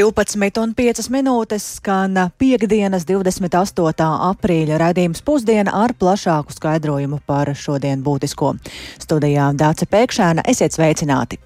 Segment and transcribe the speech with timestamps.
[0.00, 4.06] 12,5 minūtes skan piekdienas 28.
[4.30, 8.54] aprīļa raidījums pusdiena ar plašāku skaidrojumu par šodien būtisko.
[9.02, 11.36] Studijā Dāca Pēkšēna esiet sveicināti!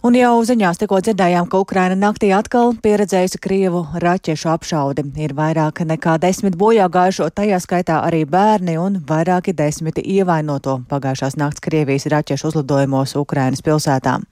[0.00, 5.02] Un jau ziņās tikko dzirdējām, ka Ukraina naktī atkal pieredzējusi Krievu raķešu apšaudi.
[5.20, 11.36] Ir vairāk nekā desmit bojā gājušo, tajā skaitā arī bērni un vairāki desmiti ievainoto pagājušās
[11.36, 14.24] nakts Krievijas raķešu uzlidojumos Ukrainas pilsētām.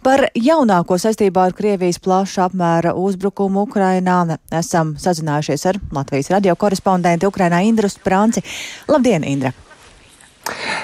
[0.00, 7.28] Par jaunāko saistībā ar Krievijas plaša apmēra uzbrukumu Ukrainā esam sazinājušies ar Latvijas radio korespondentu
[7.28, 8.40] Ukrainā Indru Spranci.
[8.88, 9.52] Labdien, Indra!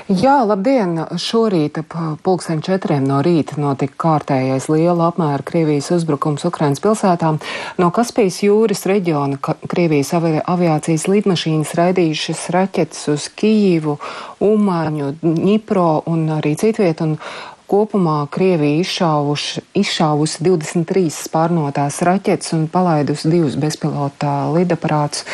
[0.08, 0.94] Jā, labdien!
[1.20, 1.92] Šorīt ap
[2.24, 7.36] pulksten četriem no rīta notika kārtējais liela apmēra Krievijas uzbrukums Ukrainas pilsētām.
[7.76, 9.36] No Kaspijas jūras reģiona
[9.68, 13.98] Krievijas aviācijas lidmašīnas raidījušas raķetes uz Kijivu,
[14.48, 17.10] Umaņu, Ņipro un arī citvietu.
[17.10, 25.26] Un Kopumā Krievija izšāvuši, izšāvusi 23 spārnotās raķetes un palaidusi divus bezpilota lidaparātus,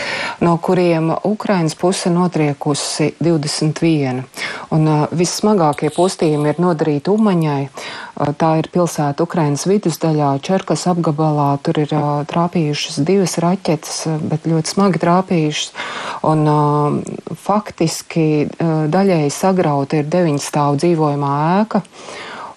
[0.42, 4.24] no kuriem Ukrainas puse notriekusi 21.
[4.74, 7.60] Un uh, vissmagākie postījumi ir nodarīti Umaņai.
[8.14, 11.48] Uh, tā ir pilsēta Ukrainas vidusdaļā, Čerkas apgabalā.
[11.66, 15.72] Tur ir uh, trāpījušas divas raķetes, bet ļoti smagi trāpījušas.
[16.24, 16.46] Un
[17.36, 21.82] faktiski daļēji sagrauta ir deviņstāvu dzīvojamā ēka.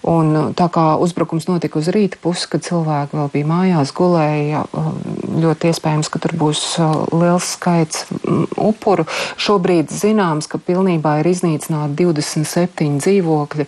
[0.06, 4.64] Un, uh, tā kā uzbrukums notika uz rīta pusi, kad cilvēki vēl bija mājās, gulēja,
[4.70, 4.92] uh,
[5.42, 9.08] ļoti iespējams, ka tur būs uh, liels skaits mm, upuru.
[9.42, 13.68] Šobrīd zināms, ka pilnībā ir iznīcināti 27 dzīvokļi,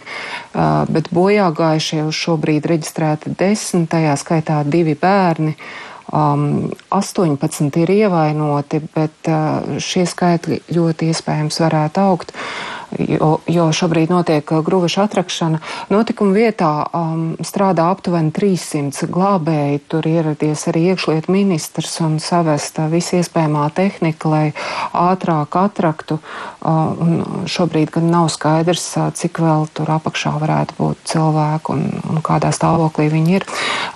[0.90, 5.56] bet bojā gājušie uz šobrīd reģistrēti 10, tajā skaitā divi bērni.
[6.10, 12.34] Um, 18 ir ievainoti, bet uh, šie skaitļi ļoti iespējams varētu augt.
[12.34, 15.60] Uh, jo, jo šobrīd notiek uh, gruvaša atrakšana.
[15.94, 19.82] Notikuma vietā um, strādā aptuveni 300 glābēji.
[19.92, 24.44] Tur ieradies arī iekšliet ministrs un savesta visi iespējamā tehnika, lai
[24.94, 26.20] ātrāk atraktu.
[26.60, 31.86] Uh, un šobrīd gan nav skaidrs, uh, cik vēl tur apakšā varētu būt cilvēku un,
[32.10, 33.48] un kādā stāvoklī viņi ir.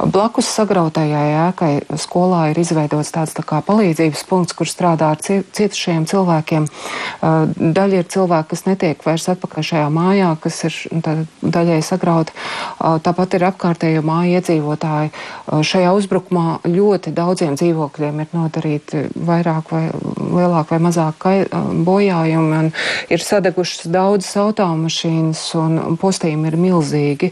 [0.04, 6.08] Blakus sagrautajai ēkai skolā ir izveidots tāds tā kā palīdzības punkts, kur strādā ar cietušajiem
[6.10, 6.70] cilvēkiem.
[7.24, 11.80] Uh, daļa ir cilvēki, kas netiek netiek vairs atpakaļ šajā mājā, kas ir nu, daļai
[11.86, 12.34] sagrauta.
[13.04, 15.14] Tāpat ir apkārtējo māju iedzīvotāji.
[15.48, 21.30] Šajā uzbrukumā ļoti daudziem dzīvokļiem ir nodarīti vairāk vai lielāk vai mazāk
[21.88, 22.74] bojājumi, un
[23.14, 27.32] ir sadegušas daudzas automašīnas, un postījumi ir milzīgi.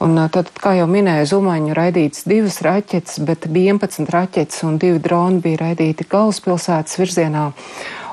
[0.00, 5.42] Un tad, kā jau minēju, Zumaņu raidīts divas raķetes, bet 11 raķetes un divi droni
[5.44, 7.50] bija raidīti galvaspilsētas virzienā.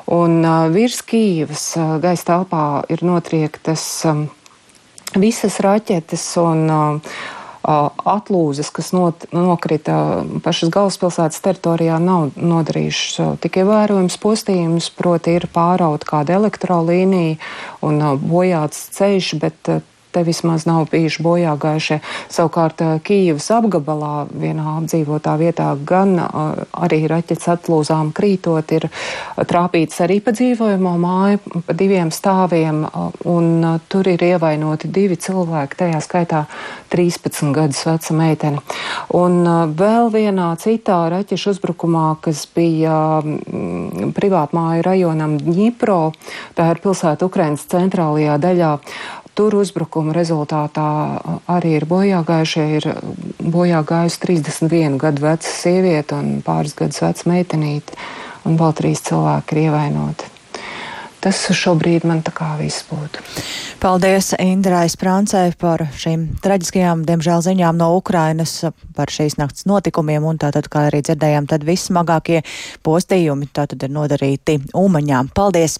[0.07, 0.39] Un
[0.71, 3.83] virs Kīvas gaisa telpā ir notriektas
[5.19, 6.69] visas raķetes un
[7.67, 16.07] atlūzes, kas not, nokrita pašas galvaspilsētas teritorijā, nav nodarījušas tik ievērojams postījums, proti ir pāraut
[16.07, 17.35] kāda elektrolīnija
[17.83, 19.73] un bojāts ceļš, bet
[20.11, 21.99] te vismaz nav bijuši bojā gājušie.
[22.33, 28.87] Savukārt eh, Kīivas apgabalā vienā apdzīvotā vietā gan eh, arī raķets atlūzām krītot ir
[29.37, 35.81] trāpīts arī pa dzīvojamo māju, pa diviem stāviem, eh, un tur ir ievainoti divi cilvēki,
[35.83, 36.45] tajā skaitā
[36.93, 38.63] 13 gadus veca meitene.
[39.17, 39.43] Un
[39.77, 46.01] vēl vienā citā raķešu uzbrukumā, kas bija mm, privātmāju rajonam Dņipro,
[46.57, 48.71] tā ir pilsēta Ukrainas centrālajā daļā,
[49.37, 50.85] Tur uzbrukuma rezultātā
[51.53, 52.63] arī ir bojā gājušie.
[52.79, 52.87] Ir
[53.53, 57.93] bojā gājusi 31 gadu veca sieviete un pāris gadus veca meitenīte,
[58.49, 60.36] un vēl trīs cilvēki ir ievainoti.
[61.23, 63.23] Tas šobrīd man tā kā viss būtu.
[63.81, 68.53] Paldies Indrai Sprancei par šīm traģiskajām, diemžēl, ziņām no Ukrainas
[68.97, 72.43] par šīs nakts notikumiem, un tātad, kā arī dzirdējām, tad vissmagākie
[72.85, 75.33] postījumi tātad ir nodarīti Umaņām.
[75.33, 75.79] Paldies!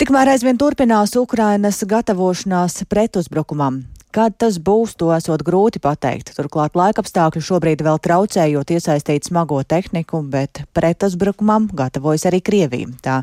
[0.00, 3.84] Tikmēr aizvien turpinās Ukrainas gatavošanās pretuzbrukumam.
[4.16, 6.30] Kad tas būs, to esot grūti pateikt.
[6.32, 12.88] Turklāt laikapstākļi šobrīd vēl traucējot iesaistīt smago tehniku, bet pretuzbrukumam gatavojas arī Krievija.
[13.04, 13.16] Tā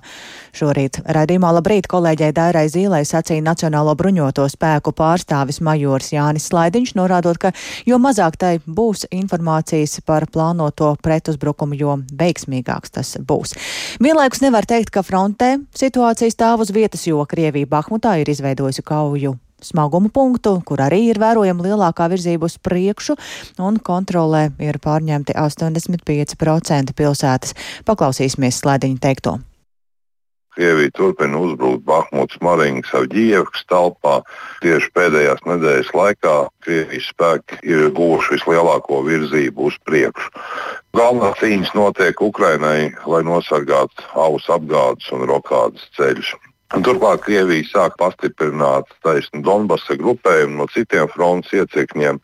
[0.54, 7.40] šorīt raidījumā labrīt kolēģei Dairai Zīlei sacīja Nacionālo bruņoto spēku pārstāvis majors Jānis Slaidiņš, norādot,
[7.42, 7.56] ka
[7.90, 13.56] jo mazāk tai būs informācijas par plānoto pretuzbrukumu, jo veiksmīgāks tas būs.
[13.98, 19.34] Vienlaikus nevar teikt, ka frontē situācija stāv uz vietas, jo Krievija Bahmutā ir izveidojusi kauju
[19.66, 23.18] smagumu punktu, kur arī ir vērojama lielākā virzība uz priekšu,
[23.64, 27.58] un kontrolē ir pārņemti 85% pilsētas.
[27.88, 29.40] Paklausīsimies slēdiņu teikto.
[30.54, 34.20] Krievija turpina uzbrukt Bahmutas, Maringas, Avģievkas telpā.
[34.62, 40.30] Tieši pēdējās nedēļas laikā Krievijas spēki ir guvuši vislielāko virzību uz priekšu.
[40.94, 46.36] Galvenā cīņas notiek Ukrainai, lai nosargātu auss apgādes un rokādas ceļus.
[46.74, 52.18] Un turklāt Krievija sāk pastiprināt taisnu Donbasa grupējumu no citiem frontes iecirkņiem.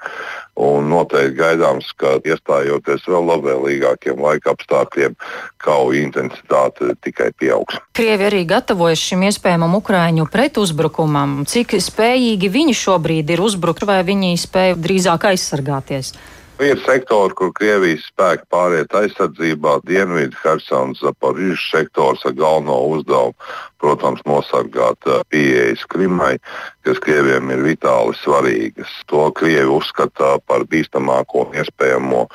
[0.60, 5.14] Noteikti gaidāms, ka iestājoties vēl labvēlīgākiem laika apstākļiem,
[5.62, 7.78] kauja intensitāte tikai pieaugs.
[7.96, 11.46] Krievi arī gatavojas šim iespējamam Ukraiņu pretuzbrukumam.
[11.48, 16.12] Cik spējīgi viņi šobrīd ir uzbrukt, vai viņi spēj drīzāk aizsargāties?
[16.60, 23.32] Ir sektori, kur Krievijas spēki pāriet aizsardzībā, Dienvidu, Helsinas, Zaporižas sektors ar galveno uzdevumu,
[23.80, 26.38] protams, nosargāt pieejas Krimai,
[26.86, 28.92] kas Krieviem ir vitāli svarīgas.
[29.12, 32.26] To Krievi uzskata par bīstamāko iespējamo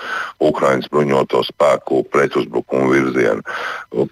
[0.45, 3.45] Ukraiņas bruņoto spēku pretuzbrukumu virzienu.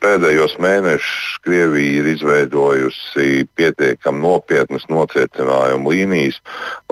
[0.02, 6.40] Pēdējos mēnešus Krievija ir izveidojusi pietiekami nopietnas nocietinājumu līnijas,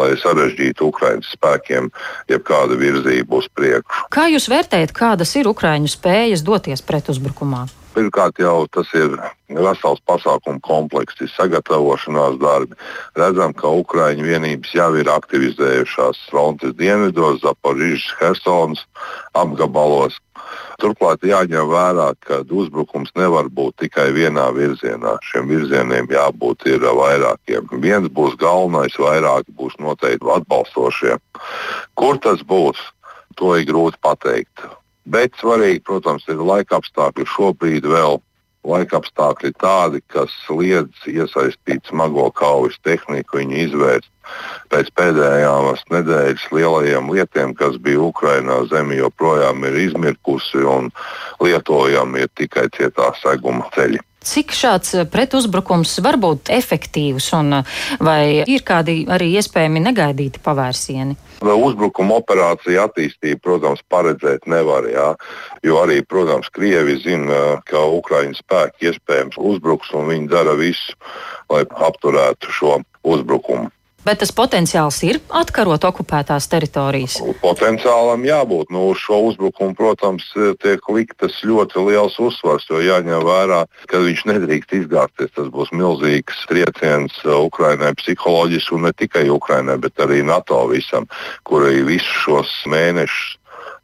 [0.00, 1.90] lai sarežģītu Ukraiņas spēkiem
[2.31, 4.08] jebkādu virzību uz priekšu.
[4.14, 7.66] Kā jūs vērtējat, kādas ir Ukraiņu spējas doties pretuzbrukumā?
[7.90, 9.16] Pirmkārt, jau tas ir
[9.50, 12.78] vesels pasākumu komplekss, ir sagatavošanās darbi.
[13.19, 18.84] Redzam, ka Ukraiņu vienības jau ir aktivizējušās frontes dienvidos, Zaporižas, Helsonas
[19.34, 20.20] apgabalos.
[20.81, 25.19] Turklāt jāņem vērā, ka uzbrukums nevar būt tikai vienā virzienā.
[25.26, 26.70] Šiem virzieniem jābūt
[27.02, 27.69] vairākiem.
[27.82, 31.19] Viens būs galvenais, vairāki būs noteikti atbalstošie.
[31.98, 32.78] Kur tas būs,
[33.37, 34.70] to ir grūti pateikt.
[35.08, 37.26] Bet svarīgi, protams, ir laika apstākļi.
[37.29, 38.20] Šobrīd vēl
[38.67, 44.11] laika apstākļi tādi, kas liedz iesaistīt smago kaujas tehniku, viņu izvērst.
[44.70, 50.93] Pēc pēdējām nedēļas lielajiem lietiem, kas bija Ukrainā, zeme joprojām ir izmirkusi un
[51.43, 54.05] lietojami ir tikai cietā seguma ceļi.
[54.20, 57.62] Cik šāds pretuzbrukums var būt efektīvs, un
[58.05, 61.17] vai ir kādi arī iespējami negaidīti pavērsieni?
[61.40, 64.84] Uzbrukuma operācija attīstību, protams, paredzēt nevar.
[64.93, 65.08] Jā,
[65.64, 70.99] jo arī, protams, Krievi zina, ka Ukraiņas spēki iespējams uzbruks un viņi dara visu,
[71.49, 73.73] lai apturētu šo uzbrukumu.
[74.00, 77.19] Bet tas potenciāls ir atkarot okupētās teritorijas.
[77.43, 78.70] Potenciālam jābūt.
[78.73, 80.25] Nu, uz šo uzbrukumu, protams,
[80.62, 83.61] tiek liktas ļoti liels uzsvars, jo jāņem vērā,
[83.91, 85.35] ka viņš nedrīkst izgāzties.
[85.37, 91.05] Tas būs milzīgs trieciens Ukrainai psiholoģiski un ne tikai Ukrainai, bet arī NATO visam,
[91.44, 93.37] kuri visus šos mēnešus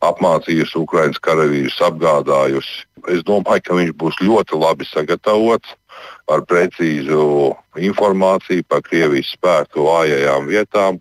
[0.04, 2.84] apmācījusi Ukraiņas karavīrus, apgādājusi.
[3.12, 5.76] Es domāju, ka viņš būs ļoti labi sagatavots
[6.32, 11.00] ar precīzu informāciju par Krievijas spēku vājajām vietām.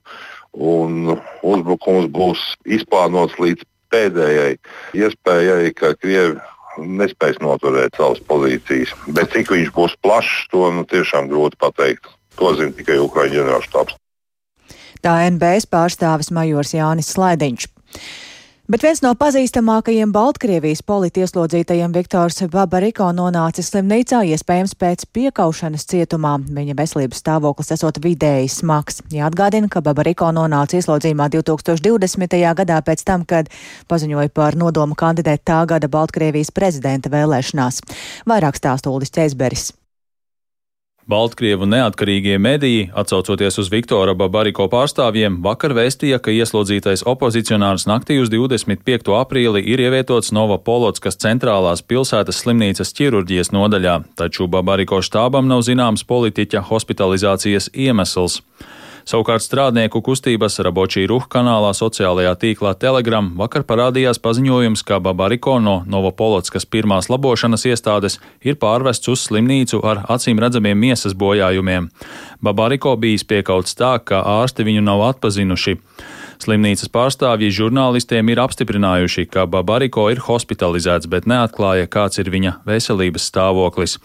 [0.56, 4.56] Uzbrukums būs izplānots līdz pēdējai
[4.98, 6.40] iespējai, ka Krievi
[6.80, 8.94] nespēs noturēt savas pozīcijas.
[9.08, 12.10] Bet cik viņš būs plašs, to nu, tiešām grūti pateikt.
[12.40, 13.96] To zina tikai Ukraiņu ģenerālštāps.
[15.06, 17.68] Tā NBS pārstāvis Majors Jānis Slaidiņš.
[18.66, 26.32] Bet viens no pazīstamākajiem Baltkrievijas politieslodzītajiem Viktors Babariko nonācis slimnīcā, iespējams pēc piekaušanas cietumā.
[26.58, 29.04] Viņa veselības stāvoklis esot vidēji smags.
[29.14, 32.42] Jāatgādina, ka Babariko nonāca ieslodzījumā 2020.
[32.64, 33.54] gadā pēc tam, kad
[33.86, 37.84] paziņoja par nodomu kandidēt tā gada Baltkrievijas prezidenta vēlēšanās.
[38.26, 39.76] Vairāk stāstūlis Cēsberis.
[41.06, 48.32] Baltkrievu neatkarīgie mediji, atsaucoties uz Viktora Babariko pārstāvjiem, vakar vēstīja, ka ieslodzītais opozicionārs naktī uz
[48.34, 49.12] 25.
[49.14, 56.02] aprīli ir ievietots Nova Polotskas centrālās pilsētas slimnīcas ķirurģijas nodaļā, taču Babariko štābam nav zināms
[56.10, 58.40] politiķa hospitalizācijas iemesls.
[59.06, 65.76] Savukārt strādnieku kustības Rabočī Ruh kanālā sociālajā tīklā Telegram vakar parādījās paziņojums, ka Babariko no
[65.86, 71.92] Novopolotskas pirmās labošanas iestādes ir pārvests uz slimnīcu ar acīm redzamiem miesas bojājumiem.
[72.42, 75.78] Babariko bijis piekauts tā, ka ārsti viņu nav atpazinuši.
[76.44, 83.30] Slimnīcas pārstāvji žurnālistiem ir apstiprinājuši, ka Babariko ir hospitalizēts, bet neatklāja, kāds ir viņa veselības
[83.32, 83.98] stāvoklis.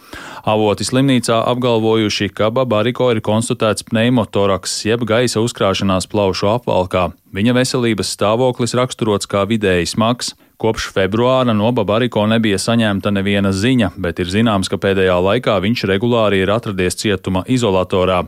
[0.47, 7.09] Avoti slimnīcā apgalvojuši, ka Babariko ir konstatēts pneimotoraks, jeb gaisa uzkrāšanās plaušu apvalkā.
[7.31, 10.33] Viņa veselības stāvoklis raksturots kā vidēji smags.
[10.61, 15.87] Kopš februāra no Babariko nebija saņemta neviena ziņa, bet ir zināms, ka pēdējā laikā viņš
[15.89, 18.19] regulāri ir atradies cietuma izolatorā.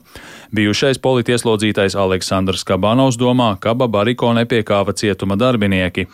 [0.54, 6.08] Bijušais politieslodzītais Aleksandrs Kabanovs domā, ka Babariko nepiekāva cietuma darbinieki.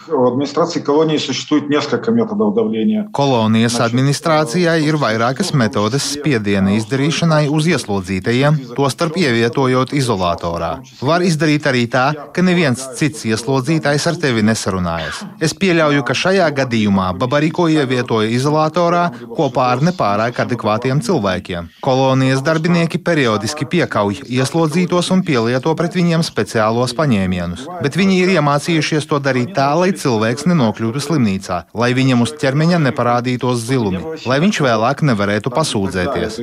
[3.15, 10.71] Kolonijas administrācijai ir vairākas metodes spiediena izdarīšanai uz ieslodzītajiem, tostarp ievietojot izolatorā.
[10.99, 15.23] Var izdarīt arī tā, ka neviens cits ieslodzītais ar tevi nesarunājas.
[15.43, 19.03] Es pieļauju, ka šajā gadījumā Babariko ievietoja izolatorā
[19.37, 21.69] kopā ar nepārāk adekvātiem cilvēkiem.
[21.85, 29.05] Kolonijas darbinieki periodiski piekauj ieslodzītos un pielieto pret viņiem speciālos paņēmienus, bet viņi ir iemācījušies
[29.11, 34.63] to darīt tā, lai cilvēks nenokļūtu slimnīcā, lai viņam uz ķermeņa neparādītos zilumi, lai viņš
[34.65, 36.41] vēlāk nevarētu pasūdzēties.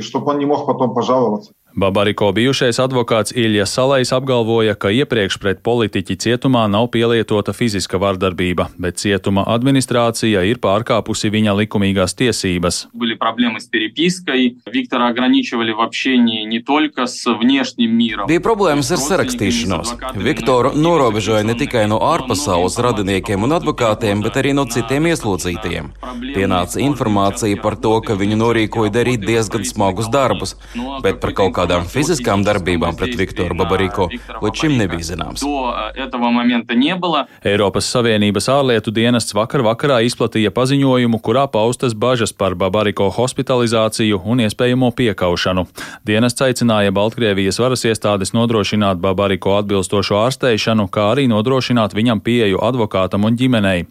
[1.77, 8.71] Babariko bijušais advokāts Ilja Salais apgalvoja, ka iepriekš pret politiķi cietumā nav pielietota fiziska vardarbība,
[8.81, 12.79] bet cietuma administrācija ir pārkāpusi viņa likumīgās tiesības.
[18.33, 19.93] Bija problēmas ar sarakstīšanos.
[20.17, 25.93] Viktoru norobežoja ne tikai no ārpasaules radiniekiem un advokātiem, bet arī no citiem ieslodzītajiem.
[26.33, 30.57] Pienāca informācija par to, ka viņu norīkoja darīt diezgan smagus darbus,
[31.05, 34.07] bet par kaut kādu kādām fiziskām darbībām pret Viktoru Babariko
[34.43, 35.43] līdz šim nebija zināms.
[37.47, 44.45] Eiropas Savienības ārlietu dienests vakar vakarā izplatīja paziņojumu, kurā paustas bažas par Babariko hospitalizāciju un
[44.47, 45.67] iespējamo piekaušanu.
[46.07, 53.27] Dienests aicināja Baltkrievijas varas iestādes nodrošināt Babariko atbilstošo ārsteišanu, kā arī nodrošināt viņam pieeju advokātam
[53.27, 53.87] un ģimenei.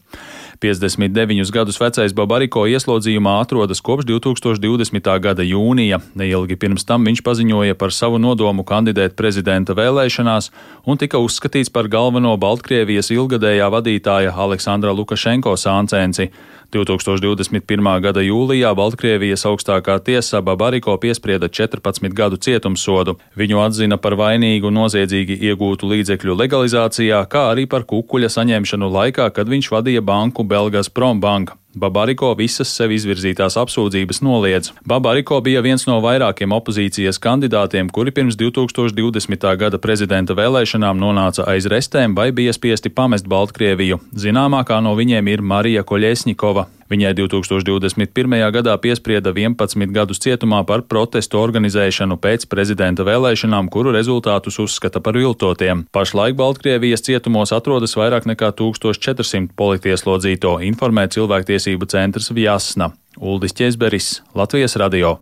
[0.66, 5.10] 59 gadus vecais Babariko ieslodzījumā atrodas kopš 2020.
[5.22, 6.00] gada jūnija.
[6.18, 10.50] Neilgi pirms tam viņš paziņoja par savu nodomu kandidēt prezidenta vēlēšanās
[10.90, 16.32] un tika uzskatīts par galveno Baltkrievijas ilgadējā vadītāja Aleksandra Lukašenko sāncensi.
[16.76, 17.90] 2021.
[18.04, 23.16] gada jūlijā Baltkrievijas augstākā tiesa Babariko piesprieda 14 gadu cietumsodu.
[23.40, 29.52] Viņu atzina par vainīgu noziedzīgi iegūtu līdzekļu legalizācijā, kā arī par kukuļa saņemšanu laikā, kad
[29.52, 31.56] viņš vadīja banku Belgas Prombanka.
[31.76, 34.70] Babariko visas sev izvirzītās apsūdzības noliedz.
[34.88, 39.50] Babariko bija viens no vairākiem opozīcijas kandidātiem, kuri pirms 2020.
[39.60, 44.00] gada prezidenta vēlēšanām nonāca aiz restēm vai bija spiesti pamest Baltkrieviju.
[44.16, 46.70] Zināmākā no viņiem ir Marija Koļesņikova.
[46.86, 48.36] Viņai 2021.
[48.54, 55.18] gadā piesprieda 11 gadus cietumā par protestu organizēšanu pēc prezidenta vēlēšanām, kuru rezultātus uzskata par
[55.18, 55.88] viltotiem.
[55.96, 62.94] Pašlaik Baltkrievijas cietumos atrodas vairāk nekā 1400 politieslodzīto, informē cilvēktiesību centrs Vjasna.
[63.18, 65.18] Uldis Česberis, Latvijas radio.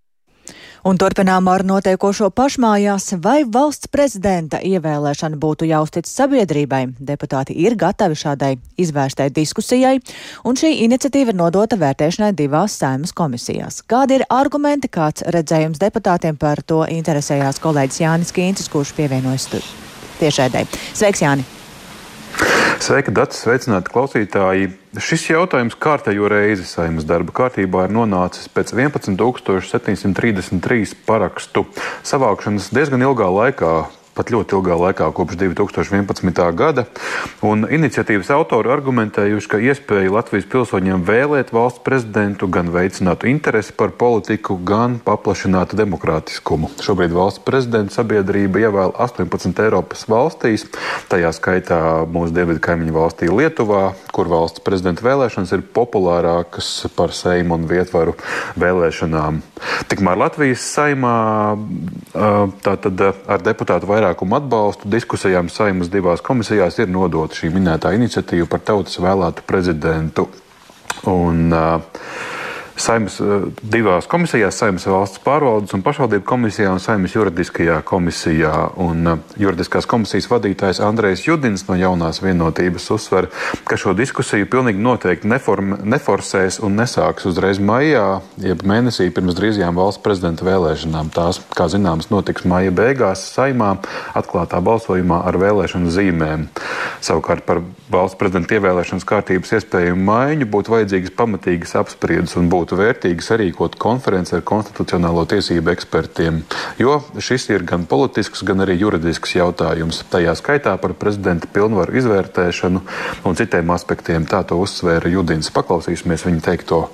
[0.84, 6.82] Un turpinām ar notiekošo pašmājās, vai valsts prezidenta ievēlēšana būtu jāuztic sabiedrībai.
[7.00, 8.50] Deputāti ir gatavi šādai
[8.84, 9.94] izvērstai diskusijai,
[10.44, 13.80] un šī iniciatīva ir nodota vērtēšanai divās saimas komisijās.
[13.88, 19.48] Kādi ir argumenti, kāds redzējums deputātiem par to interesējās kolēģis Jānis Kīncis, kurš pievienojas
[20.20, 20.68] tiešēdē.
[20.92, 21.63] Sveiks, Jāni!
[22.82, 23.38] Sveika, Dārts!
[23.44, 24.72] Sveicināti klausītāji!
[24.98, 31.66] Šis jautājums kārtējo reizi saimnes darba kārtībā ir nonācis pēc 11,733 parakstu
[32.08, 36.42] savākšanas diezgan ilgā laikā pat ļoti ilgā laikā, kopš 2011.
[36.58, 36.86] gada.
[37.44, 44.58] Iniciatīvas autori argumentējuši, ka iespēja Latvijas pilsoņiem vēlēt valsts prezidentu gan veicinātu interesi par politiku,
[44.62, 46.70] gan paplašinātu demokrātiskumu.
[46.84, 50.68] Šobrīd valsts prezidenta sabiedrība ievēl 18 Eiropas valstīs,
[51.10, 57.58] tajā skaitā mūsu dienvidu kaimiņu valstī Lietuvā, kur valsts prezidenta vēlēšanas ir populārākas par Seimu
[57.58, 58.14] un Vietvaru
[58.62, 59.42] vēlēšanām.
[59.90, 61.18] Tikmēr Latvijas saimā
[62.14, 68.50] tātad ar deputātu vairāk vairākumu atbalstu diskusijām saimas divās komisijās ir nodota šī minētā iniciatīva
[68.52, 70.28] par tautas vēlētu prezidentu.
[71.10, 71.82] Un, uh,
[72.76, 78.54] Saimas eh, divās komisijās, Saimas valsts pārvaldes un pašvaldību komisijā un Saimas juridiskajā komisijā.
[78.82, 83.30] Un eh, juridiskās komisijas vadītājs Andrejs Judins no jaunās vienotības uzsver,
[83.70, 89.78] ka šo diskusiju pilnīgi noteikti neform, neforsēs un nesāks uzreiz maijā, jeb mēnesī pirms drīzajām
[89.78, 91.14] valsts prezidenta vēlēšanām.
[91.14, 93.76] Tās, kā zināms, notiks maija beigās Saimā
[94.18, 96.50] atklātā balsojumā ar vēlēšanu zīmēm.
[97.06, 97.62] Savukārt par
[97.92, 104.38] valsts prezidenta ievēlēšanas kārtības iespējamu maiņu būtu vajadzīgas pamatīgas apspriedas un būtu vērtīgi sarīkot konferenci
[104.38, 106.42] ar konstitucionālo tiesību ekspertiem,
[106.80, 110.04] jo šis ir gan politisks, gan arī juridisks jautājums.
[110.14, 112.84] Tajā skaitā par prezidenta pilnvaru izvērtēšanu
[113.28, 114.28] un citiem aspektiem.
[114.30, 115.52] Tā to uzsvēra Judins.
[115.54, 116.86] Paklausīsimies viņa teikto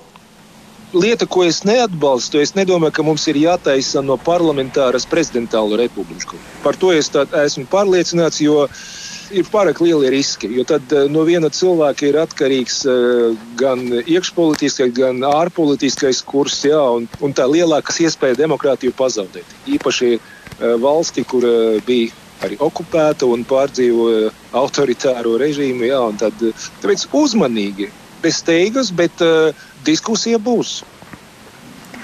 [0.93, 6.39] lieta, ko es neatbalstu, es nedomāju, ka mums ir jātaisa no parlamentāras prezidentālo republiku.
[6.63, 8.65] Par to es esmu pārliecināts, jo
[9.31, 10.50] ir pārāk lieli riski.
[10.53, 16.81] Jo tad eh, no viena cilvēka ir atkarīgs eh, gan iekšpolitiskais, gan ārpolitiskais kurs, jā,
[16.98, 19.55] un, un tā lielākas iespēja demokrātiju pazaudēt.
[19.69, 20.21] Īpaši eh,
[20.81, 21.45] valsti, kur
[21.88, 25.89] bija arī okupēta un pārdzīvoja autoritāro režīmu.
[25.89, 26.45] Jā, tad,
[26.83, 27.89] tāpēc uzmanīgi,
[28.24, 29.51] bez steigas, bet uh,
[29.88, 30.79] diskusija būs.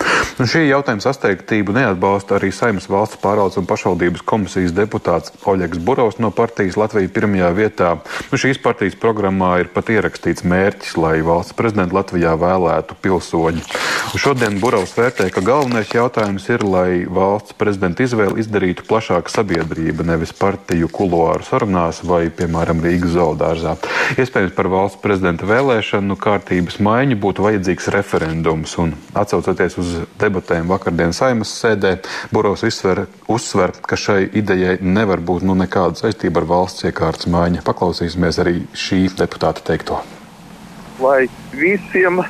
[0.40, 6.20] Un šī jautājuma sasteigtību neatbalsta arī Saimas valsts pārvaldes un pašvaldības komisijas deputāts Oļegs Burovs
[6.20, 7.92] no partijas Latvija pirmajā vietā.
[8.32, 13.64] Nu, šīs partijas programmā ir pat ierakstīts mērķis, lai valsts prezidentu Latvijā vēlētu pilsoņi.
[14.12, 20.06] Un šodien Burovs vērtē, ka galvenais jautājums ir, lai valsts prezidenta izvēli izdarītu plašāka sabiedrība,
[20.08, 23.78] nevis partiju kuloāru sarunās vai, piemēram, Rīgas zoodārzā.
[24.20, 28.76] Iespējams, par valsts prezidenta vēlēšanu kārtības maiņu būtu vajadzīgs referendums.
[28.82, 31.96] Un, atsaucoties uz debatēm vakardienas saimas sēdē,
[32.34, 37.64] Burovs izsver, uzsver, ka šai idejai nevar būt nu, nekāda saistība ar valsts iekārtas maiņu.
[37.66, 40.02] Paklausīsimies arī šī deputāta teikto.
[41.04, 41.26] Lai
[41.56, 42.22] visiem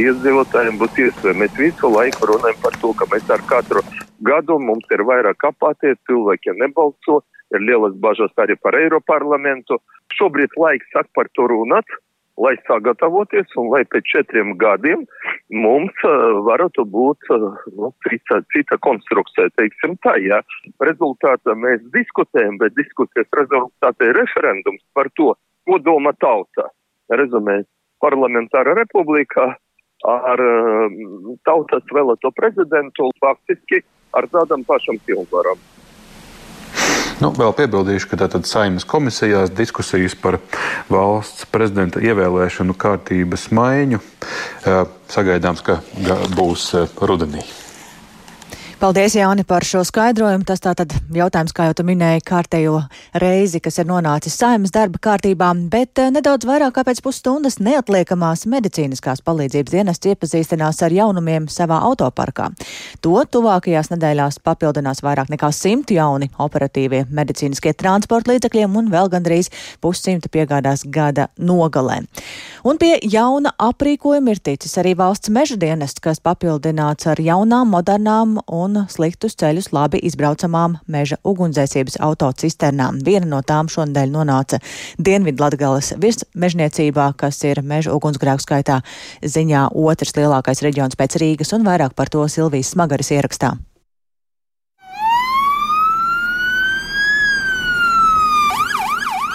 [0.00, 1.36] iedzīvotājiem būs iespēja.
[1.38, 3.84] Mēs visu laiku runājam par to, ka mēs ar katru
[4.24, 7.20] gadu mums ir vairāk apāties, cilvēkiem nebalso,
[7.54, 9.78] ir lielas bažas arī par Eiroparlamentu.
[10.14, 11.86] Šobrīd laiks sāk par to runāt,
[12.36, 15.04] lai sagatavoties un lai pēc četriem gadiem
[15.54, 17.46] mums uh, varētu būt uh,
[17.78, 20.40] nu, cita, cita konstrukcija, teiksim tā, ja.
[20.82, 25.34] Rezultātā mēs diskutējam, bet diskusijas rezultātā ir referendums par to,
[25.68, 26.70] ko doma tauta.
[27.12, 27.60] Rezumē,
[28.02, 29.52] parlamentāra republikā
[30.04, 30.98] ar uh,
[31.46, 35.60] tautas vēlēto prezidentu faktiski ar tādam pašam pilnvaram.
[37.22, 40.40] Nu, vēl piebildīšu, ka tātad saimnes komisijās diskusijas par
[40.90, 44.00] valsts prezidenta ievēlēšanu kārtības maiņu
[45.14, 45.78] sagaidāms, ka
[46.34, 47.44] būs rudenī.
[48.80, 50.44] Paldies, Jāni, par šo skaidrojumu.
[50.48, 52.80] Tas tātad jautājums, kā jau tu minēji, kārtējo
[53.22, 58.42] reizi, kas ir nonācis saimas darba kārtībā, bet eh, nedaudz vairāk kā pēc pusstundas neatliekamās
[58.50, 62.48] medicīniskās palīdzības dienests iepazīstinās ar jaunumiem savā autoparkā.
[63.06, 69.52] To tuvākajās nedēļās papildinās vairāk nekā simt jauni operatīvie medicīniskie transporta līdzekļiem un vēl gandrīz
[69.84, 72.02] pussimta piegādās gada nogalē.
[72.66, 78.38] Un pie jauna aprīkojuma ir ticis arī valsts meža dienests, kas papildināts ar jaunām, modernām
[78.50, 83.02] un un sliktus ceļus labi izbraucamām meža ugunsdzēsības autocisternām.
[83.04, 84.60] Viena no tām šonadēļ nonāca
[84.98, 88.80] Dienvidlatgales virsmežniecībā, kas ir meža ugunsgrēku skaitā
[89.20, 93.54] ziņā otrs lielākais reģions pēc Rīgas, un vairāk par to Silvijas Smagaris ierakstā.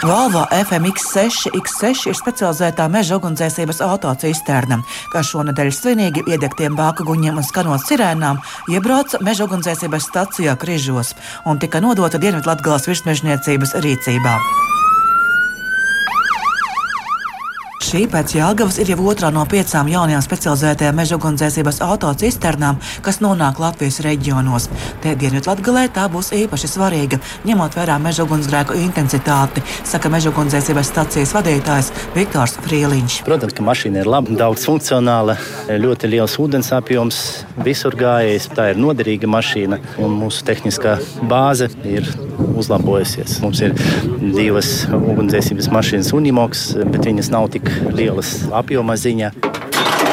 [0.04, 4.78] Volvo FMX6 X6 ir specializētā meža ugunsdzēsības autocisterna,
[5.12, 8.40] kas šonadēļ svinīgi iedegtiem bāka guņiem un skanot sirēnām
[8.72, 11.12] iebrauca meža ugunsdzēsības stacijā Križos
[11.44, 14.40] un tika nodota Dienvidlatgales virsmežniecības rīcībā.
[17.90, 23.58] Šī pēc Jālgavas ir jau otrā no piecām jaunajām specializētajām meža ugunsdzēsības autocisternām, kas nonāk
[23.58, 24.68] Latvijas reģionos.
[25.02, 27.18] Te Dienvidlatgalē tā būs īpaši svarīga,
[27.50, 33.24] ņemot vērā meža ugunsgrēku intensitāti, saka meža ugunsdzēsības stacijas vadītājs Viktors Frīliņš.
[33.26, 35.40] Protams, ka mašīna ir laba, daudz funkcionāla,
[35.82, 37.24] ļoti liels ūdens apjoms,
[37.66, 38.52] visur gājējis.
[38.54, 42.06] Tā ir noderīga mašīna un mūsu tehniskā bāze ir
[42.60, 43.40] uzlabojusies.
[43.44, 43.76] Mums ir
[44.36, 49.34] divas ugunsdzēsības mašīnas Unimoks, bet viņas nav tik lielas apjoma ziņā.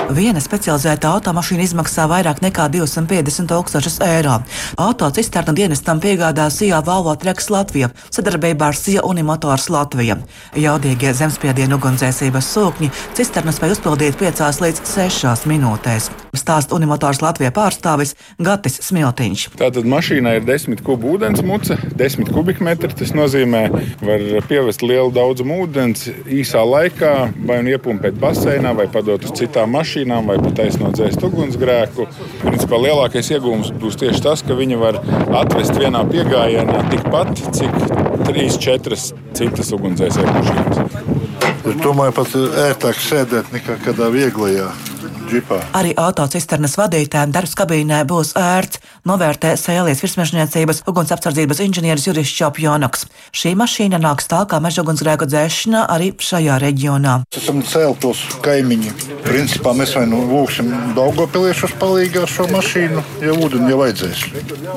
[0.06, 4.36] Viena specializēta automašīna izmaksā vairāk nekā 250 tūkstošus eiro.
[4.78, 10.20] Autocisterna dienestam piegādā Sijā Valvo Treks Latvija sadarbībā ar Sija Unimotors Latvija.
[10.54, 16.06] Jaudīgie zemspiedienu ugunsdzēsības sūkņi cisterna spēj uzpildīt 5 līdz 6 minūtēs.
[16.36, 19.48] Stāsta Unimotors Latvija pārstāvis Gatis Smiltiņš.
[19.58, 22.92] Tātad mašīnā ir 10 kubu ūdens muca, 10 kubikmetri.
[22.94, 23.64] Tas nozīmē,
[24.04, 27.14] var pievest lielu daudzumu ūdens īsā laikā,
[27.48, 32.06] vai nu iepumpēt baseinā, vai padot uz citām mašīnām mašīnām vai pat taisnot dzēst ugunsgrēku.
[32.42, 34.98] Principā lielākais iegūms būs tieši tas, ka viņi var
[35.40, 37.72] atvest vienā piegājienā tikpat, cik
[38.26, 38.98] 3-4
[39.32, 40.82] citas ugunsdzēsēju mašīnas.
[41.66, 44.68] Es domāju, pat ērtāk sēdēt nekā kādā vieglajā
[45.26, 45.58] džipā.
[45.76, 53.06] Arī autocisternas vadītājiem darbs kabīnē būs ērts, novērtē Sēlijas virsmežniecības ugunsapsardzības inženieris Juris Čopjonoks.
[53.36, 57.16] Šī mašīna nāks tā kā meža ugunsgrēku dzēšanā arī šajā reģionā.
[57.36, 58.94] Esam celtos kaimiņi.
[59.26, 64.24] Principā mēs vai nu lūgsim Daugopiliešus palīgā šo mašīnu, ja ūdeni jau vajadzēs.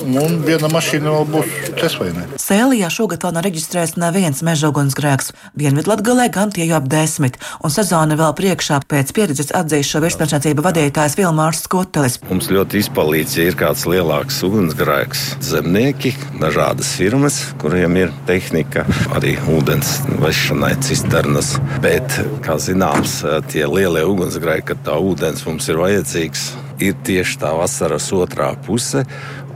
[0.09, 2.25] Un viena mašīna vēl būs tesvainē.
[2.41, 5.33] Sēlijā šogad vēl nav reģistrēts neviens meža ugunsgrēks.
[5.59, 10.03] Dienvidlatgalē gan tie jau ap desmit, un sezona vēl priekšā pēc pieredzes atzīst šo
[10.39, 12.17] tirsniecība vadītājs Vilmārs Skotelis.
[12.29, 15.23] Mums ļoti izpalīdz, ja ir kāds lielāks ugunsgrēks.
[15.43, 21.57] Zemnieki, dažādas firmas, kuriem ir tehnika, arī ūdens vešanai, cisternas.
[21.83, 23.19] Bet, kā zināms,
[23.51, 26.45] tie lielie ugunsgrēki, kad tā ūdens mums ir vajadzīgs,
[26.79, 29.03] ir tieši tā vasaras otrā puse,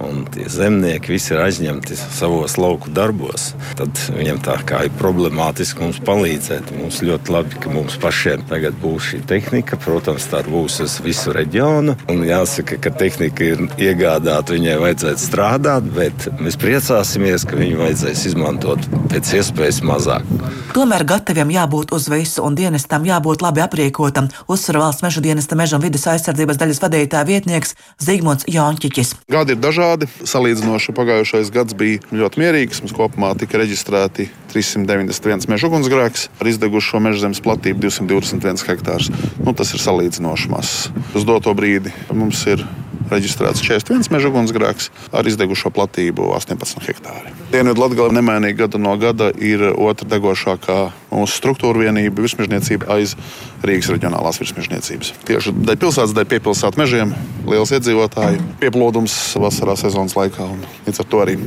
[0.01, 5.84] un tie zemnieki visi ir aizņemti savos lauku darbos, tad viņiem tā kā ir problemātiski
[5.84, 6.73] mums palīdzēt.
[6.79, 9.79] Mums ļoti labi, ka mums pašiem tagad būs šī tehnika.
[9.84, 11.97] Protams, tā būs uz visu reģionu.
[12.12, 18.27] Un jāsaka, ka tehnika ir iegādāta, viņai vajadzētu strādāt, bet mēs priecāsimies, ka viņu vajadzēs
[18.32, 20.27] izmantot pēc iespējas mazāk.
[20.73, 25.77] Tomēr gataviem jābūt uz visu, un dienestam jābūt labi aprīkotam, uzsver valsts meža dienesta meža
[25.77, 29.13] un vidas aizsardzības daļas vadītāja vietnieks Zigmunds Jončiķis.
[29.29, 29.92] Gadi ir dažādi.
[30.01, 32.82] Salīdzinoši pagājušais gads bija ļoti mierīgs.
[32.84, 39.12] Mums kopumā tika reģistrēti 391 meža ugunsgrēks ar izdegušo meža zemes platību 221 hektārus.
[39.41, 40.89] Nu, tas ir salīdzinoši mazs.
[41.13, 42.65] Uz doto brīdi mums ir
[43.12, 47.34] reģistrēts 41 meža ugunsgrēks ar izdegušo platību 18 hektāri.
[47.53, 50.79] Dienvidu Latvijā nemainīgi gada no gada ir otra degošākā
[51.13, 53.15] mūsu struktūra vienība virsmežniecība aiz
[53.63, 55.13] Rīgas reģionālās virsmežniecības.
[55.23, 57.13] Tieši dēļ pilsētas, dēļ piepilsētu mežiem,
[57.47, 61.38] liels iedzīvotāju pieplūdums vasarā sezonas laikā, un līdz ar to arī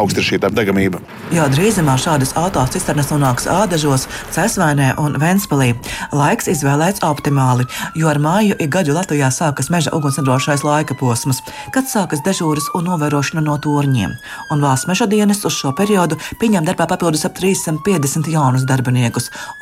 [0.00, 1.02] augsta ir šī degamība.
[1.36, 5.74] Jau drīzumā šādas autocisternas nonāks Ādažos, Cēsvainē un Ventspilī.
[6.16, 7.68] Laiks izvēlēts optimāli,
[7.98, 11.42] jo ar māju ik gadu Latvijā sākas meža ugunsnedrošais laika posms,
[11.74, 14.16] kad sākas dežūras un novērošana no torņiem.
[14.50, 18.99] Un valsts meža dienas uz šo periodu pieņem darbā papildus ap 350 jaunus darbiniekus,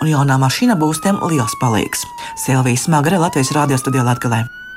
[0.02, 2.06] un jaunā mašīna būs tiem liels palīgs.
[2.36, 4.67] Silvijas Smagre, Latvijas Rādio studijā Latvijā.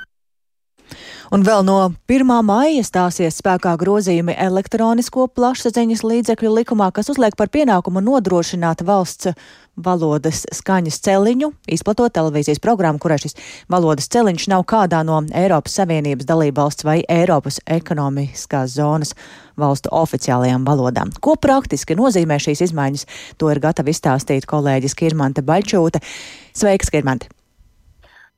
[1.31, 1.77] Un vēl no
[2.11, 2.27] 1.
[2.43, 9.31] maija stāsies spēkā grozījumi elektronisko plašsaziņas līdzekļu likumā, kas uzliek par pienākumu nodrošināt valsts
[9.79, 13.39] valodas skaņas celiņu, izplatot televīzijas programmu, kurai šis
[13.71, 19.15] valodas celiņš nav kādā no Eiropas Savienības dalībvalsts vai Eiropas ekonomiskās zonas
[19.55, 21.15] valstu oficiālajām valodām.
[21.23, 23.07] Ko praktiski nozīmē šīs izmaiņas,
[23.39, 26.03] to ir gatava izstāstīt kolēģis Kirmante Baļķūte.
[26.51, 27.31] Sveiks, Kirmante!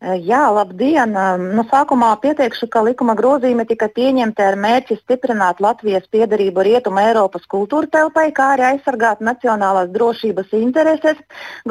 [0.03, 1.13] Jā, labdien!
[1.55, 7.45] Nu, sākumā pieteikšu, ka likuma grozījumi tika pieņemti ar mērķi stiprināt Latvijas piedarību Rietuma Eiropas
[7.47, 11.21] kultūra telpai, kā arī aizsargāt nacionālās drošības intereses.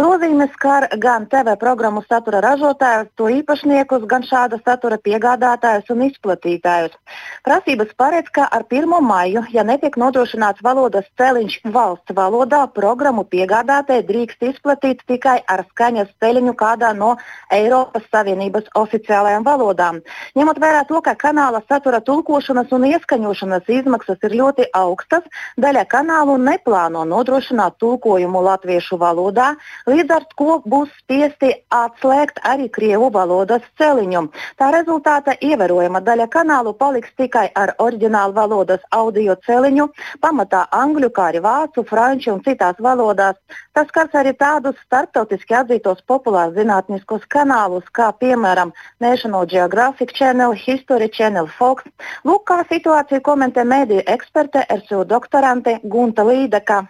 [0.01, 6.97] Grozījumi skar gan TV programmu satura ražotājus, to īpašniekus, gan šāda satura piegādātājus un izplatītājus.
[7.45, 8.97] Prasības paredz, ka ar 1.
[9.11, 16.17] maiju, ja netiek nodrošināts valodas celiņš valsts valodā, programmu piegādātāji drīkst izplatīt tikai ar skaņas
[16.17, 17.19] ceļiņu kādā no
[17.53, 19.99] Eiropas Savienības Savienības oficiālajām valodām.
[20.39, 25.27] Ņemot vērā to, ka kanāla satura tulkošanas un ieskaņošanas izmaksas ir ļoti augstas,
[25.59, 29.53] daļa kanālu neplāno nodrošināt tulkojumu latviešu valodā,
[29.91, 34.29] līdz ar to būs spiesti atslēgt arī krievu valodas celiņu.
[34.61, 39.89] Tā rezultātā ievērojama daļa kanālu paliks tikai ar oriģinālu valodas audio celiņu,
[40.23, 43.41] pamatā angļu, kā arī vācu, franču un citās valodās.
[43.75, 51.11] Tas skars arī tādus starptautiski atzītos populārus zinātniskos kanālus, kā piemēram National Geographic Channel, History
[51.13, 51.85] Channel, Fox.
[52.29, 56.83] Lūk, kā situāciju komentē mediju eksperte RSU doktorante Gunta Līdeka.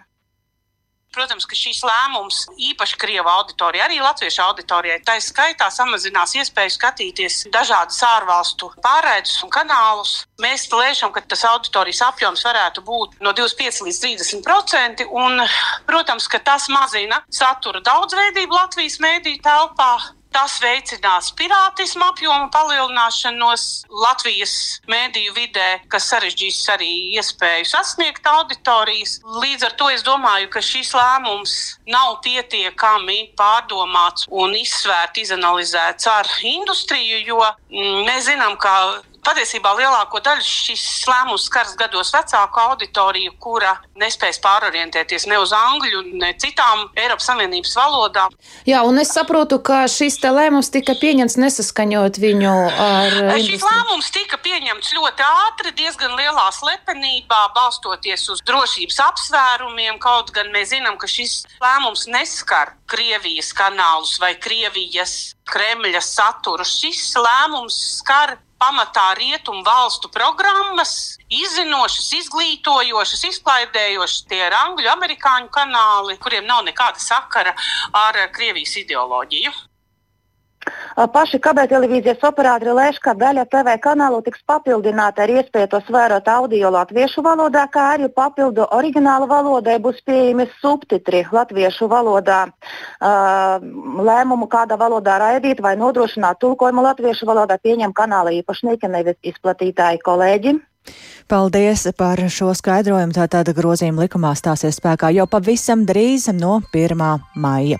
[1.13, 2.37] Protams, ka šīs lēmums
[2.71, 9.51] īpaši Krievijas auditorijai, arī Latviešu auditorijai, tā skaitā samazinās iespēju skatīties dažādas ārvalstu pārraidus un
[9.53, 10.15] kanālus.
[10.41, 15.05] Mēs lēšam, ka tas auditorijas apjoms varētu būt no 25 līdz 30 procenti.
[15.85, 19.93] Protams, ka tas mazina satura daudzveidību Latvijas mēdīju telpā.
[20.33, 23.65] Tas veicinās pirātismu apjomu palielināšanos
[24.03, 24.53] Latvijas
[24.89, 29.19] mēdīju vidē, kas sarežģīs arī iespēju sasniegt auditorijas.
[29.43, 36.29] Līdz ar to es domāju, ka šis lēmums nav pietiekami pārdomāts un izsvērts, izanalizēts ar
[36.41, 38.73] industriju, jo mm, mēs zinām, ka
[39.23, 46.01] Patiesībā lielāko daļu šis lēmums skars gados vecāku auditoriju, kura nespēs pārorientēties ne uz angļu,
[46.19, 48.35] ne citām Eiropas Savienības valodām.
[48.67, 53.15] Jā, un es saprotu, ka šis lēmums tika pieņemts nesaskaņot viņu ar.
[53.15, 53.71] Šis industriju.
[53.71, 59.99] lēmums tika pieņemts ļoti ātri, diezgan lielā slepenībā, balstoties uz drošības apsvērumiem.
[60.03, 66.65] Kaut gan mēs zinām, ka šis lēmums neskar Krievijas kanālus vai Krievijas Kremļa saturu.
[66.67, 74.23] Šis lēmums skar pamatā rietumu valstu programmas, izzinošas, izglītojošas, izklaidējošas.
[74.29, 77.55] Tie ir angļu, amerikāņu kanāli, kuriem nav nekāda sakara
[78.05, 79.53] ar Krievijas ideoloģiju.
[81.13, 86.69] Paši kabeltelevīzijas operatori lēš, ka daļa TV kanālu tiks papildināta ar iespēju tos vērot audio
[86.73, 92.41] latviešu valodā, kā arī papildu oriģinālu valodai būs pieejami subtitri latviešu valodā.
[94.09, 100.59] Lēmumu, kādā valodā raidīt vai nodrošināt tulkojumu latviešu valodā, pieņem kanāla īpašnieki, nevis izplatītāji kolēģi.
[101.27, 103.15] Paldies par šo skaidrojumu.
[103.15, 107.03] Tātad grozījuma likumā stāsies spēkā jau pavisam drīz no 1.
[107.35, 107.79] maija.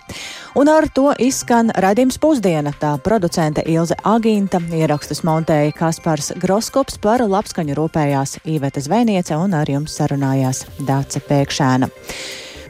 [0.56, 2.72] Un ar to izskan raidījums pusdiena.
[2.80, 9.70] Tā producente Ilze Agīnta ierakstus montēja Kaspars Groskops par labskaņu rūpējās Īveta Zvēniece un ar
[9.70, 11.92] jums sarunājās Dāce Pēkšēna.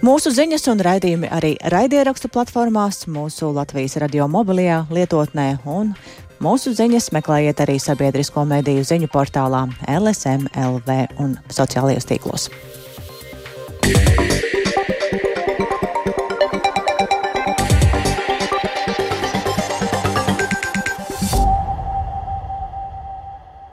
[0.03, 5.93] Mūsu ziņas un raidījumi arī raidierakstu platformās, mūsu Latvijas radio mobilajā lietotnē un
[6.43, 12.49] Mūsu ziņas meklējiet arī sabiedrisko mediju ziņu portālā LSM LV un sociālajos tīklos.
[13.83, 14.42] Yeah.